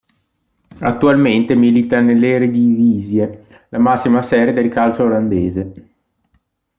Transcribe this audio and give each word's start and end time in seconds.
Attualmente 0.79 1.53
milita 1.53 1.99
nell’Eredivisie, 1.99 3.65
la 3.69 3.77
massima 3.77 4.23
serie 4.23 4.51
del 4.51 4.67
calcio 4.67 5.03
olandese. 5.03 5.89